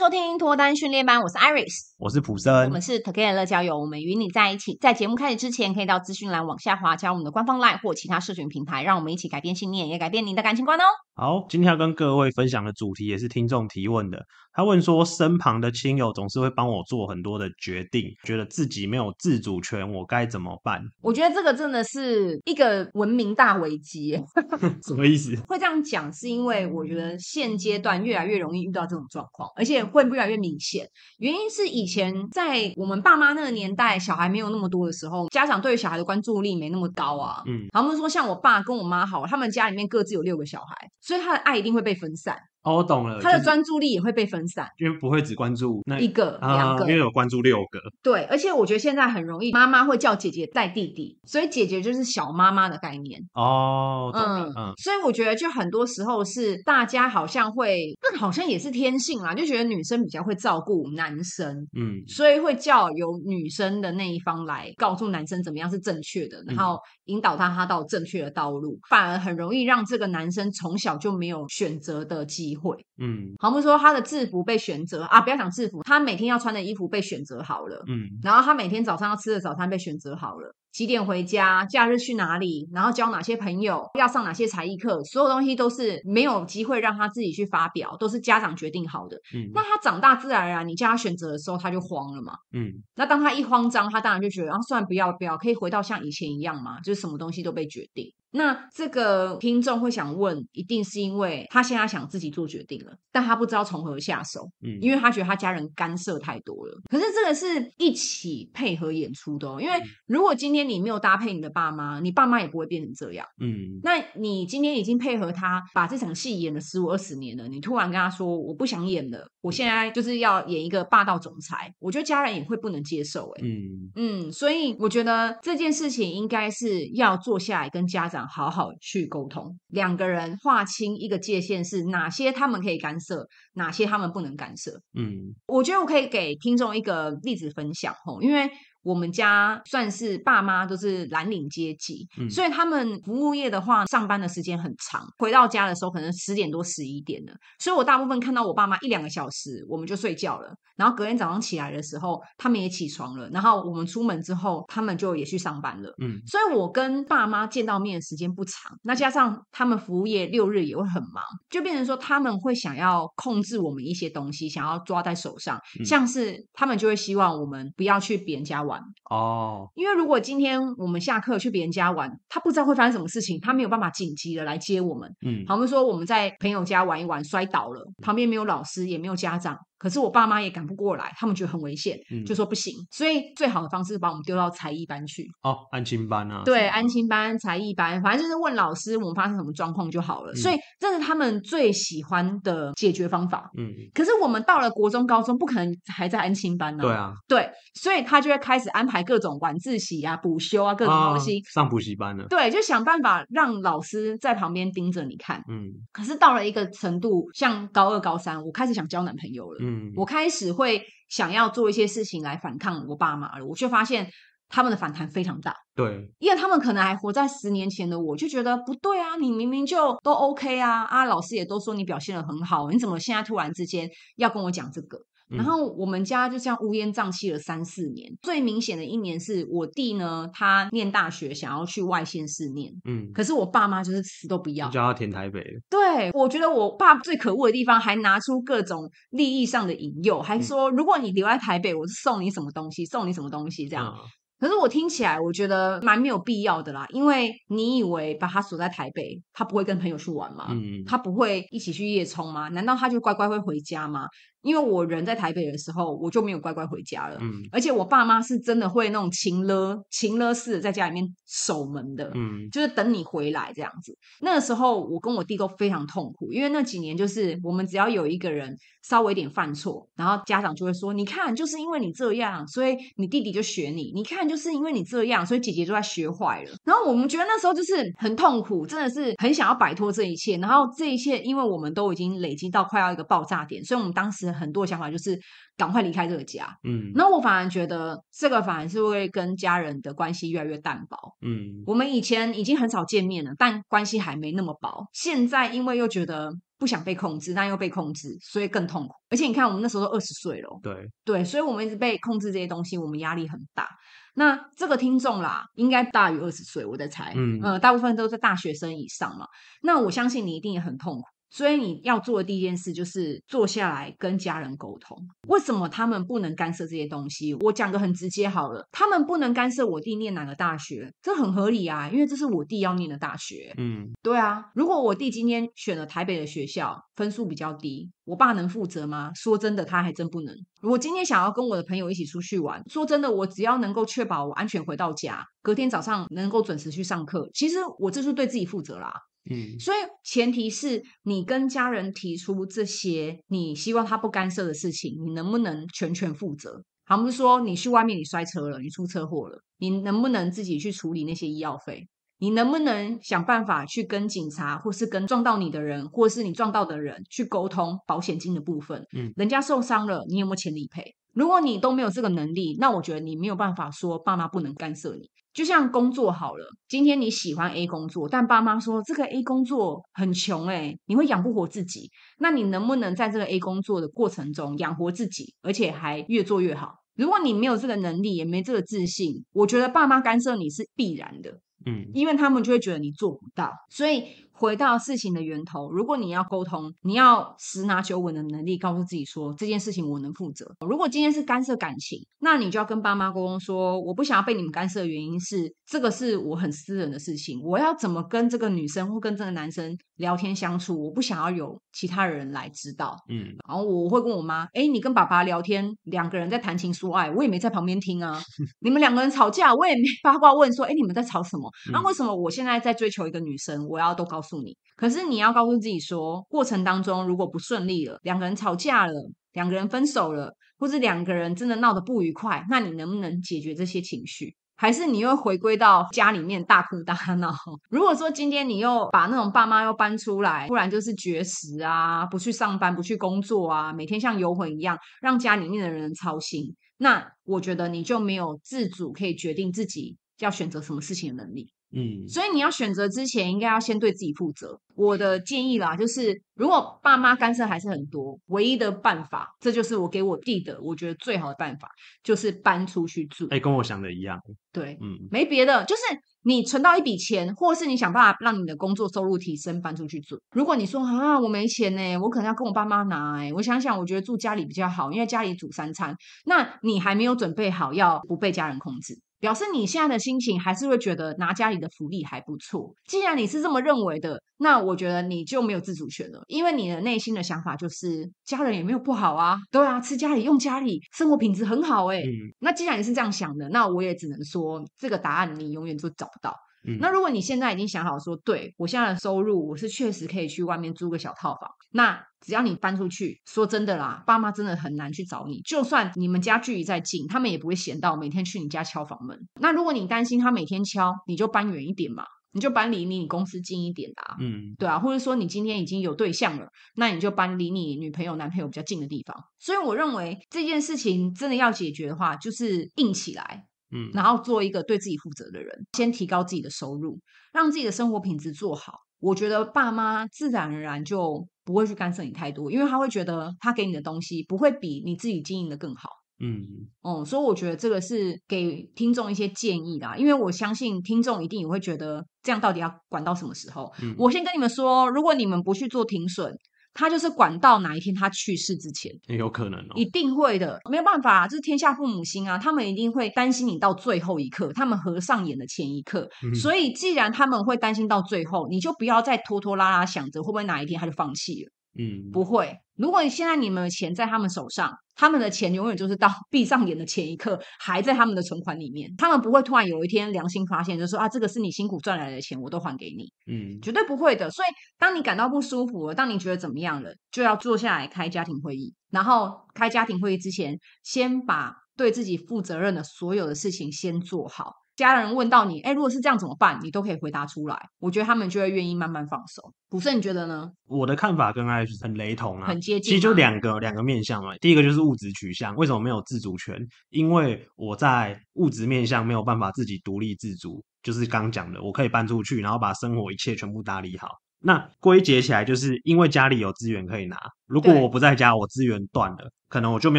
[0.00, 4.74] 收听脱单训练班，我是 Iris，我是普森，我们是 Together 乐交友，我们与你在一起。
[4.80, 10.82] 在节目开始之前，可以到资讯栏往下滑，加入我们的官方 LINE 或其他社群平台，让我们一起改变信念，也改变你的感情观哦。
[11.14, 14.24] 好，今天要跟各位分享的主题也是听众提问的。
[14.52, 20.80] 他问说，身旁的亲友总是会帮我做很多的决定，觉得自己没有自主权，我该怎么办？
[21.02, 24.18] 我觉得这个真的是一个文明大危机。
[24.88, 25.36] 什么意思？
[25.46, 30.88] 会这样讲，是因为我觉得现阶段越来越容易遇到这种状况，而且会越来越明显。
[31.18, 37.42] 原因是以前在我们爸妈那个年代，小孩没有那么多的时候，家长对于小孩的关注力没那么高啊。
[37.46, 40.88] 嗯，他们说像我爸跟我妈好，他们家里面各自有六个小孩。
[41.00, 42.38] 所以他的爱一定会被分散。
[42.62, 43.18] 哦，我懂了。
[43.20, 47.80] 他的专注力也会被分散，因为不会只关注那一个、两个，因为有关注六个。
[48.02, 53.20] 对，而且我觉得现在很容易，妈妈会叫姐姐带弟弟，所以姐姐就是小妈妈的概念。
[53.32, 54.10] 哦。
[54.14, 54.74] 嗯嗯。
[54.76, 72.49] 所以我觉得，就很多时候是大家好像会，那好像也是天性啦，就觉得女生比较会照顾男生，嗯，所以会叫由女生的那一方来告诉男生怎么样是正确的，然后引导他他到正确的道路，反而很容易让这个男生从小就没有选择的机会。
[72.50, 98.12] 机会，嗯，好比说他的制服被选择啊，不要讲制服，他每天要穿的衣服被选择好了，嗯，然后他每天早上要吃的早餐被选择好了，几点回家，假日去哪里，然后交哪些朋友，要上哪些才艺课，所有东西都是没有机会让他自己去发表，都是家长决定好的，嗯，那他长大自然而然，你叫他选择的时候，他就慌了嘛，嗯，那当他一慌张，他当然就觉得，啊，算了，不要不要，可以回到像以前一样嘛，就是什么东西都被决定。
[98.32, 106.80] 那这个听众会想问，一定是因为他现在想自己做决定了，但他不知道从何下手，嗯，因为他觉得他家人干涉太多了。
[106.88, 109.74] 可是这个是一起配合演出的哦，因为
[110.06, 113.80] 如果今天你没有搭配你的爸妈，你爸妈也不会变成这样，嗯。
[113.82, 128.19] 那你今天已经配合他把这场戏演了十五二十年了，你突然跟他说我不想演了，我现在就是要演一个霸道总裁，我觉得家人也会不能接受，哎，嗯嗯，所以我觉得这件事情应该是要坐下来跟家长。
[128.26, 134.72] 好好去沟通，两个人划清一个界限，是哪些他们可以干涉，哪些他们不能干涉。
[134.94, 138.50] 嗯，我觉得我可以给听众一个例子分享吼，因为。
[138.82, 147.32] 我们家算是爸妈都是蓝领阶级，嗯，所以他们服务业的话，上班的时间很长，回到家的时候可能十点多十一点了。
[147.58, 150.54] 所以我大部分看到我爸妈一两个小时，我们就睡觉了。
[150.76, 153.28] 然后隔天早上起来的时候，他们也起床了。
[153.28, 155.94] 然后我们出门之后，他们就也去上班了。
[156.00, 158.72] 嗯，所以我跟爸妈见到面的时间不长。
[158.82, 168.80] 那加上他们服务业六日也会很忙，就变成说他们会想要控制我们一些东西，想要抓在手上，嗯，像是他们就会希望我们不要去别人家玩。
[169.10, 175.10] 哦，因为如果今天我们下课去别人家玩，他不知道会发生什么事情，他没有办法紧急的来接我们。
[175.26, 179.58] 嗯，好，我们说我们在朋友家玩一玩，摔倒了，旁边没有老师，也没有家长。
[179.80, 182.74] 可是我爸妈也赶不过来，他们觉得很危险，嗯、就说不行。
[182.90, 185.26] 所以最好的方式是把我们丢到才艺班去。
[185.42, 186.42] 哦，安亲班啊。
[186.44, 190.32] 对，安亲班、才艺班，反正就是问老师我们发生什么状况就好了。
[190.34, 193.50] 嗯、所以这是他们最喜欢的解决方法。
[193.56, 193.72] 嗯。
[193.94, 196.86] 可是我们到了国中、高中，不可能还在安亲班呢、啊。
[196.86, 197.12] 对啊。
[197.26, 201.38] 对，所以他就会开始安排各种晚自习啊、补修啊各种东西。
[201.38, 202.26] 啊、上补习班了。
[202.28, 205.42] 对，就想办法让老师在旁边盯着你看。
[205.48, 205.72] 嗯。
[205.90, 209.58] 可是到了一个程度，像高二、高三，我开始想交男朋友了。
[209.62, 209.69] 嗯。
[209.70, 214.10] 嗯，我开始会想要做一些事情来反抗我爸妈了，我却发现
[214.48, 215.54] 他们的反弹非常大。
[215.74, 224.98] 对，因为他们可能还活在十年前的我，就觉得不对啊，你明明就都 OK 啊，啊，老师也都说你表现的很好，你怎么现在突然之间要跟我讲这个？
[225.30, 228.12] 然后我们家就这样乌烟瘴气了三四年。
[228.22, 235.42] 最明显的一年是我弟呢，他念大学想要去外县市念，嗯，可是我爸妈就是死都不要，叫他填台北。
[235.68, 243.94] 对，我觉得我爸最可恶的地方，还拿出各种利益上的引诱，还说如果你留在台北，我是送你什么东西，送你什么东西这样。
[244.38, 250.46] 可是我听起来，我觉得蛮没有必要的啦，因为你以为把他锁在台北，他不会跟朋友去玩吗？
[250.48, 252.48] 嗯，他不会一起去夜冲吗？
[252.48, 254.06] 难道他就乖乖会回家吗？
[254.42, 257.18] 因为我人在台北的时候，我就没有乖乖回家了。
[257.20, 262.10] 嗯，而且我爸妈是真的会那种情勒、情勒式的在家里面守门的。
[262.14, 263.94] 嗯，就是等你回来这样子。
[264.20, 273.92] 那个时候，我跟我弟都非常痛苦，因为那几年就是我们只要有一个人稍微一点犯错，然后家长就会说：“你看，就是因为你这样，所以你弟弟就学你。
[273.94, 280.38] 你看，就是因为你这样，所以姐姐就在学坏了。”然后我们觉得那时候就是很痛苦，真的是很想要摆脱这一切。
[280.38, 284.29] 然后这一切，因为我们都已经累积到快要一个爆炸点，所以我们当时。
[284.32, 285.18] 很多想法就是
[285.56, 294.86] 赶快离开这个家，嗯，那我反而觉得这个反而是会跟家人的关系越来越淡薄，嗯，我们以前已经很少见面了，但关系还没那么薄。
[294.92, 298.94] 现在因为又觉得不想被控制，但又被控制，所以更痛苦。
[299.08, 300.74] 而且你看，我们那时候都二十岁了，对
[301.04, 303.68] 对，所以我们一直被控制这些东西，我们压力很大。
[304.14, 309.26] 那这个听众啦，应该大于二十岁，我在猜，嗯、呃，大部分都是大学生以上嘛。
[309.62, 311.04] 那我相信你一定也很痛苦。
[311.30, 314.98] 所以你要做的第一件事就是坐下来跟家人沟通，
[315.28, 317.32] 为什么他们不能干涉这些东西？
[317.34, 323.54] 我讲个很直接好了，他们不能干涉我弟念哪个大学，这很合理啊，因为这是我弟要念的大学。
[323.56, 329.12] 嗯，对啊，如果我弟今天选了台北的学校，分数比较低，我爸能负责吗？
[329.14, 330.34] 说真的，他还真不能。
[330.62, 338.92] 我今天想要跟我的朋友一起出去玩，说真的，我只要能够确保我安全回到家，隔天早上能够准时去上课，其实我这是对自己负责啦。
[339.28, 346.62] 嗯，所以前提是你跟家人提出这些你希望他不干涉的事情，你能不能全权负责？
[346.86, 351.86] 好，我们说你去外面你摔车了，你出车祸了，你能不能自己去处理那些医药费？
[352.18, 358.84] 你能不能想办法去跟警察，或是跟撞到你的人，或是你撞到的人去沟通保险金的部分？
[358.94, 360.94] 嗯，人家受伤了，你有没有钱理赔？
[361.12, 365.08] 如果你都没有这个能力，那我觉得你没有办法说爸妈不能干涉你。
[365.32, 371.88] 就像工作好了，今天你喜欢 A 工作，但爸妈说这个 A 工作很穷欸，你会养不活自己。
[372.18, 376.74] 那你能不能在这个 A 工作的过程中养活自己，而且还越做越好？
[376.96, 381.30] 如果你没有这个能力，也没这个自信，我觉得爸妈干涉你是必然的。
[381.64, 384.02] 嗯，因为他们就会觉得你做不到，所以。
[384.40, 390.50] 回到事情的源头，如果你要沟通，你要十拿九稳的能力，告诉自己说这件事情我能负责。
[390.66, 402.96] 如果今天是干涉感情，那你就要跟爸妈沟通说，我不想要被你们干涉的原因是，这个是我很私人的事情，我要怎么跟这个女生或跟这个男生聊天相处，我不想要有其他人来知道。
[403.10, 408.18] 嗯，然后我会跟我妈，哎，你跟爸爸聊天，两个人在谈情说爱，我也没在旁边听啊。
[408.60, 411.50] 你们两个人吵架，我也没八卦问说，哎，你们在吵什么？
[411.70, 414.40] 那、啊、为什么我现在在追求一个女生，我要都告诉。
[414.42, 418.92] 你，可是你要告诉自己说，过程当中如果不顺利了，两个人吵架了，
[419.32, 424.36] 两个人分手了，或者两个人真的闹得不愉快，那你能不能解决这些情绪？
[424.56, 427.34] 还是你又回归到家里面大哭大闹？
[427.70, 441.50] 如果说今天你又把那种爸妈又搬出来，不然就是绝食啊，不去上班，不去工作啊，每天像游魂一样，让家里面的人操心，那我觉得你就没有自主可以决定自己要选择什么事情的能力。
[441.72, 444.58] 嗯，所以你要选择之前，应该要先对自己负责。
[444.74, 451.68] 我的建议啦，就是如果爸妈干涉还是很多，唯一的办法，这就是我给我弟的，我觉得最好的办法，
[452.02, 453.26] 就是搬出去住。
[453.26, 454.18] 哎、欸，跟我想的一样。
[454.52, 455.82] 对，嗯，没别的，就是
[456.24, 460.18] 你存到一笔钱，或是你想办法让你的工作收入提升，搬出去住。
[460.32, 463.18] 如果你说啊，我没钱呢，我可能要跟我爸妈拿。
[463.18, 465.94] 哎，我想想，我觉得住家里比较好，因为家里煮三餐，
[466.24, 468.98] 那你还没有准备好要不被家人控制。
[469.20, 472.74] 表示你现在的心情还是会觉得拿家里的福利还不错。
[472.88, 482.02] 既然你是这么认为的，那我觉得你就没有自主权了，因为你的内心的想法就是家人也没有不好啊，对啊，吃家里用家里，生活品质很好哎、欸。
[482.02, 482.32] 嗯。
[482.40, 486.34] 那既然你是这样想的，那我也只能说这个答案你永远都找不到。
[486.66, 491.50] 嗯，那如果你现在已经想好说，对，我现在的收入，我是确实可以去外面租个小套房。
[491.72, 495.40] 那只要你搬出去，说真的啦，爸妈真的很难去找你。
[495.40, 499.18] 就算你们家距离再近，他们也不会闲到每天去你家敲房门。
[499.40, 504.16] 那如果你担心他每天敲，你就搬远一点嘛，你就搬离你公司近一点啦。
[504.20, 509.16] 嗯，对啊，或者说你今天已经有对象了，那你就搬离你女朋友、男朋友比较近的地方。
[509.38, 513.46] 所以我认为这件事情真的要解决的话，就是硬起来。
[513.72, 516.98] 嗯，然后做一个对自己负责的人，先提高自己的收入，
[517.32, 518.74] 让自己的生活品质做好。
[519.00, 525.88] 我觉得爸妈自然而然就不会去干涉你太多，因为他会觉得他给你的东西不会比你自己经营的更好。
[526.22, 526.44] 嗯，
[526.82, 533.72] 哦、嗯，所以我觉得这个是给听众一些建议啦，因为我相信听众一定也会觉得这样到底要管到什么时候？
[533.82, 536.34] 嗯，我先跟你们说，如果你们不去做停损。
[536.80, 551.50] 他就是管到哪一天他去世之前，也有可能哦，一定会的，没有办法，这是天下父母心啊，他们一定会担心你到最后一刻，他们合上眼的前一刻，嗯、所以既然他们会担心到最后，你就不要再拖拖拉拉想着会不会哪一天他就放弃了。
[551.78, 552.56] 嗯，不会。
[552.76, 563.12] 如果你现在你们的钱在他们手上，他们的钱永远就是到 闭上眼的前一刻还在他们的存款里面，他们不会突然有一天良心发现，就说啊，这个是你辛苦赚来的钱，我都还给你。
[563.26, 564.30] 嗯，绝对不会的。
[564.30, 564.48] 所以，
[564.78, 568.74] 当你感到不舒服了，当你觉得怎么样了，就要坐下来开家庭会议。
[568.90, 574.52] 然后开家庭会议之前，先把对自己负责任的所有的事情先做好。
[574.80, 576.58] 家人问到你，哎，如果是这样怎么办？
[576.62, 577.68] 你都可以回答出来。
[577.78, 579.52] 我觉得他们就会愿意慢慢放手。
[579.68, 580.50] 古胜，你觉得呢？
[580.66, 582.90] 我的看法跟 Alex 很雷同啊，很接近。
[582.90, 584.34] 其实就两个两个面向嘛。
[584.38, 586.56] 第一个就是物质取向，为什么没有自主权？
[586.88, 594.08] 因为我在物质面向没有办法自己独立自主，就是刚讲的，我可以搬出去，然后把生活一切全部打理好。
[594.42, 597.18] 那归结起来，就是因为家里有资源可以拿。
[597.50, 599.30] 如果我不在家，我资源断了。
[599.50, 599.98] 可能我就没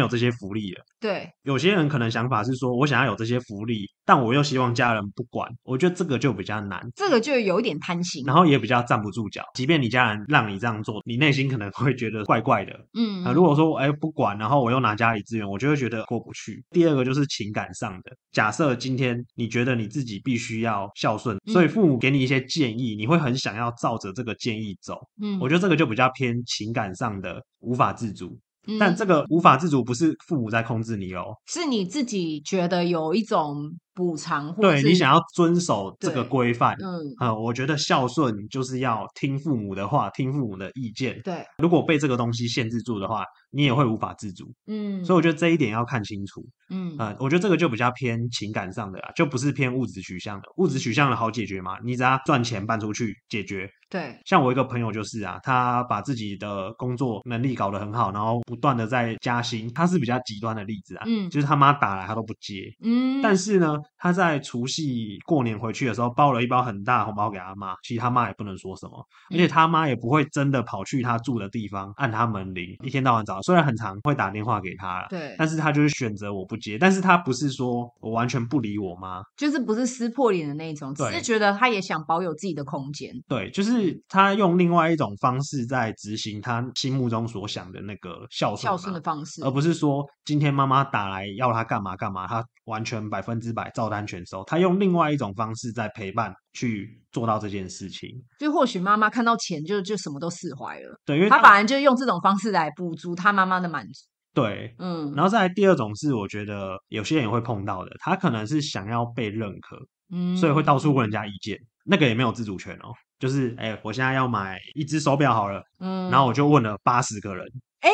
[0.00, 0.82] 有这些福利了。
[0.98, 5.46] 对，有些人可能想法是说，我想要有这些福利，但我又希望家人不管。
[5.62, 9.44] 我觉得这个就比较难，这个就有一点贪心，然后也比较站不住脚。
[9.52, 12.72] 即便你家人让你这样做，你内心可能会觉得怪怪的。
[12.94, 16.64] 嗯，啊，如果说哎不管，然后我又拿家里资源，我就会觉得过不去。
[16.70, 24.98] 第二个就是情感上的，假设今天你觉得你自己必须要孝顺，所以父母给你一些建议，你会很想要照着这个建议走。
[25.20, 28.38] 嗯，我觉得这个就比较偏情感上的无法自主。
[28.78, 33.76] 但这个无法自主，不是父母在控制你哦，是你自己觉得有一种。
[33.94, 41.20] 补偿，对你想要遵守这个规范，嗯，呃，我觉得孝顺就是要听父母的话，听父母的意见。
[41.22, 44.50] 对，如果被这个东西限制住的话，你也会无法自主。
[44.66, 46.42] 嗯，所以我觉得这一点要看清楚。
[46.70, 50.48] 嗯，呃，我觉得这个就比较偏情感上的啦，就不是偏物质取向的。
[50.56, 53.68] 物质取向的好解决嘛，你只要赚钱搬出去解决。
[53.90, 59.70] 对，像我一个朋友就是啊，他把自己的工作能力搞得很好，然后不断的在加薪。
[59.74, 62.72] 他是比较极端的例子啊，嗯，就是他妈打来他都不接。
[62.82, 63.76] 嗯，但是呢。
[63.98, 67.74] 他在除夕过年回去的时候，包了一包很大的红包给他妈。
[67.82, 73.40] 其实他妈也不能说什么，而且他妈也不会真的跑去他住的地方按他门铃，一天到晚找。
[73.42, 76.78] 虽然很常会打电话给他，对，但是他就是选择我不接。
[76.78, 83.12] 但是他不是说我完全不理我妈，就是不是撕破脸的那种，只是觉得他也想保有自己的空间。
[83.28, 94.42] 对，就是他用另外一种方式在执行他心目中所想的那个孝顺孝顺的方式，而不是说今天妈妈打来要他干嘛干嘛，他完全百分之百照单全收。
[94.44, 101.00] 他用另外一种方式在陪伴去做到这件事情，就或许妈妈看到钱就就什么都释怀了。
[101.04, 104.06] 对，因为他反而就用这种方式来补足他妈妈的满足。
[104.34, 109.76] 对，嗯，然后再来第二种是，我觉得有些人也会碰到的，他可能是想要被认可，
[110.10, 112.92] 嗯，所以会到处问人家意见，那个也没有自主权哦。
[113.18, 117.46] 就是，哎，我现在要买一只手表好了，嗯，然后我就问了八十个人，
[117.80, 117.90] 哎。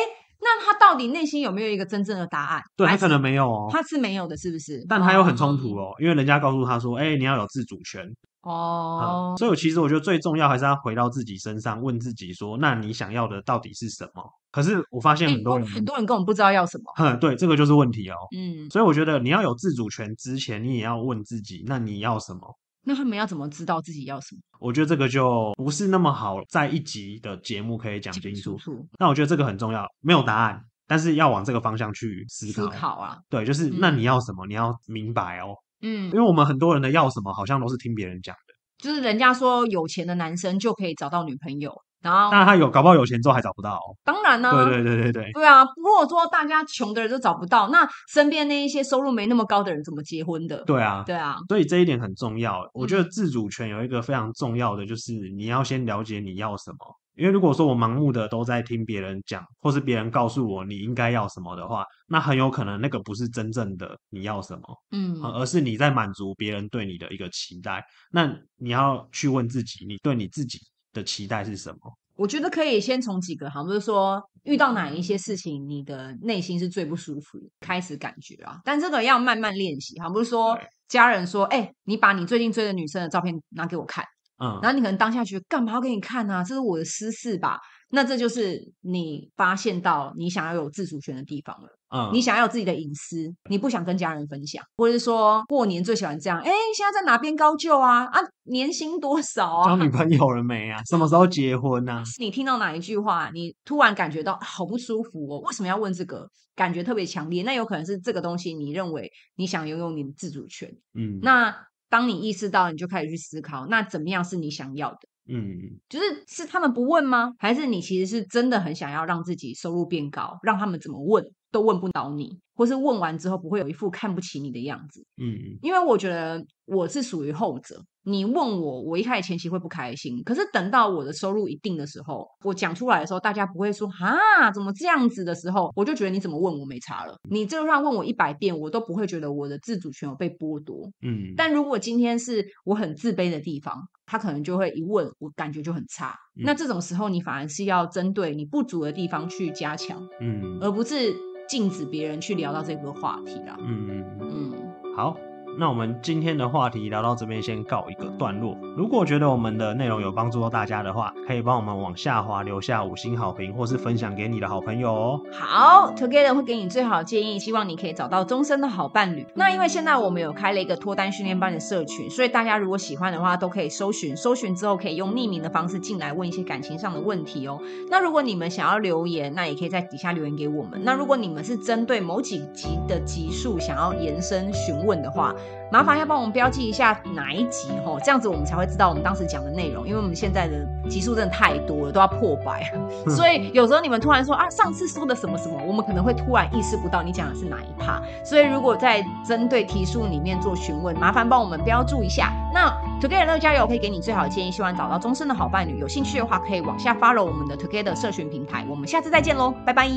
[0.89, 2.63] 到底内心有没有一个真正的答案？
[2.75, 4.83] 对，他可能没有哦，他是没有的，是不是？
[4.89, 8.03] 但他又很冲突哦，因为人家告诉他说：“哎，你要有自主权
[8.41, 16.85] 哦。”所以，我其实我觉得最重要还是要回到自己身上，问自己说：“那你想要的到底是什么？”可是我发现很多人，很多人根本不知道要什么。
[16.95, 18.15] 哼， 对，这个就是问题哦。
[18.35, 22.39] 嗯，所以我觉得你要有自主权之前，你也要问自己：那你要什么？
[22.81, 24.41] 那他们要怎么知道自己要什么？
[24.59, 28.57] 我觉得这个就不是那么好，在一集的节目可以讲清楚。
[28.97, 30.59] 那我觉得这个很重要，没有答案。
[30.89, 34.47] 但是要往这个方向去思考，思考啊，对，就是那你要什么？
[34.47, 35.53] 嗯、你要明白哦，
[35.83, 38.53] 嗯，因为我们很多人的要什么，好像都是听别人讲的，
[38.83, 50.63] 就是人家说有钱的男生就可以找到女朋友，然后那他有搞不好有钱之后还找不到，哦，当然呢，啊，对对对对对，对啊，如果说大家穷的人都找不到，那身边那一些收入没那么高的人怎么结婚的？
[50.65, 52.67] 对啊，对啊，所以这一点很重要。
[52.73, 56.77] 我觉得自主权有一个非常重要的，就是你要先了解你要什么。
[57.19, 64.61] 因为如果说我盲目的都在听别人讲，或是别人告诉我你应该要什么的话，那很有可能那个不是真正的你要什么，
[64.91, 67.83] 嗯，而是你在满足别人对你的一个期待。
[68.11, 70.57] 那你要去问自己，你对你自己
[70.93, 71.79] 的期待是什么？
[72.15, 78.59] 我觉得可以先从几个，好，比如说遇到哪一些事情，你的内心是最不舒服，开始感觉啊。
[78.63, 80.57] 但这个要慢慢练习，好，比如说
[80.87, 84.05] 家人说，哎，你把你最近追的女生的照片拿给我看。
[84.39, 86.43] 嗯，然后你可能当下觉得干嘛要给你看啊？
[86.43, 87.59] 这是我的私事吧？
[87.91, 91.67] 那这就是你发现到你想要有自主权的地方了。
[91.91, 96.39] 嗯，你想要有自己的隐私，你不想跟家人分享，或者是说过年最喜欢这样？
[96.39, 98.05] 哎，现在在哪边高就啊？
[98.05, 99.65] 啊，年薪多少啊？
[99.69, 100.83] 交女朋友了没啊？
[100.85, 102.03] 什么时候结婚啊？
[102.19, 105.39] 你听到哪一句话，你突然感觉到好不舒服哦？
[105.39, 106.29] 为什么要问这个？
[106.55, 110.69] 感觉特别强烈，那有可能是这个东西，你认为你想拥有你的自主权。
[110.93, 111.55] 嗯，那。
[111.89, 114.99] 当你意识到，你就开始去思考，那怎么样是你想要的？
[115.31, 117.33] 嗯，就是是他们不问吗？
[117.37, 125.01] 还是你其实是真的很想要让自己收入变高，让他们怎么问都问不倒你，或是问完之后不会有一副看不起你的样子？
[125.15, 127.81] 嗯，因为我觉得我是属于后者。
[128.03, 137.15] 你问我，我一开始前期会不开心，可是等到我的收入一定的时候，我讲出来的时候，大家不会说啊，怎么这样子的时候，我就觉得你怎么问我没差了。
[137.29, 140.89] 你就算问我一百遍，我都不会觉得我的自主权有被剥夺。
[141.01, 146.13] 嗯，但如果今天是我很自卑的地方，他可能就会一问，我感觉就很差。
[146.35, 151.13] 嗯，那这种时候，你反而是要针对你不足的地方去加强，嗯，而不是
[151.49, 153.57] 禁止别人去聊到这个话题啦。
[153.59, 155.17] 嗯嗯嗯，好。
[155.59, 158.57] 那我们今天的话题聊到这边，先告一个段落。
[158.77, 165.21] 如果觉得我们的内容有帮助到大家的话，可以帮我们往下滑留下五星好评，或是分享给你的好朋友哦。
[165.33, 169.27] 好，Together 会给你最好的建议，希望你可以找到终身的好伴侣。
[169.35, 177.59] 那因为现在我们有开了一个脱单训练班的社群，所以大家如果喜欢的话，都可以搜寻，搜寻之后可以用匿名的方式进来问一些感情上的问题哦。
[177.89, 180.81] 那如果你们想要留言，那也可以在底下留言给我们。
[180.85, 185.35] 那如果你们是针对某几集的集数想要延伸询问的话，
[185.71, 189.87] 麻烦要帮我们标记一下哪一集吼，这样子我们才会知道我们当时讲的内容。
[189.87, 192.63] 因为我们现在的集数真的太多了，都要破百，
[193.15, 198.01] 所以有时候你们突然说啊，上次说的什么什么，我们可能会突然意识不到你讲的是哪一趴。
[198.23, 202.31] 所以如果在针对题数里面做询问，麻烦帮我们标注一下。
[202.51, 202.67] 那
[202.99, 205.77] Together 乐交友可以给你最好的建议，希望找到终身的好伴侣。
[205.77, 208.65] 有兴趣的话，可以往下 follow 我们的 Together 社群平台。
[208.67, 209.87] 我们下次再见喽，拜拜。